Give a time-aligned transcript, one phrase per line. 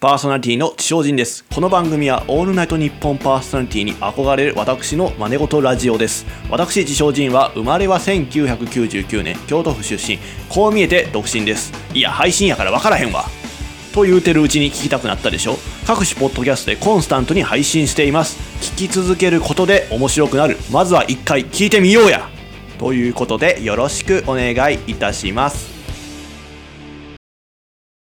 [0.00, 1.44] パーソナリティの地称人です。
[1.54, 6.24] この番組はオールナイト日本パーソナリティに憧れる私の真似事ラジオです。
[6.48, 10.18] 私地称人は生まれは1999年京都府出身。
[10.48, 11.74] こう見えて独身です。
[11.92, 13.26] いや、配信やから分からへんわ。
[13.92, 18.38] と言うてるうちに聞きたくなったでしょ各種ポッドキャストでコンスタントに配信しています。
[18.62, 20.56] 聞き続けることで面白くなる。
[20.72, 22.26] まずは一回聞いてみようや
[22.78, 25.79] ということでよろしくお願いいたします。